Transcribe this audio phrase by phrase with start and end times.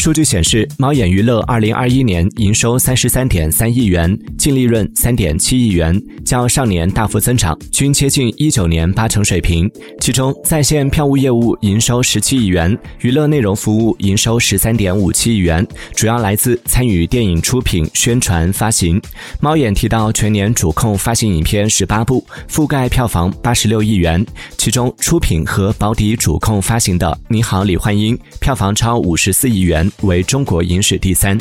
[0.00, 9.70] 数据显示，猫眼娱乐二零二一年营收三十三点三亿元，净利润三点七亿元，较上年大幅增长，均接近一九年八成水平。
[10.00, 18.98] 其中，在线票务业务营收十七亿元，娱乐内容服务营收十三点五七亿元，主要来自参与电影出品、宣传、发行。
[19.38, 24.24] 猫眼提到，全年主控发行影片十八部，覆盖票房八十六亿元，
[24.56, 31.36] 其中出品和保底主控发行的《你好，李焕英》票房超五十四亿元为中国影史第三。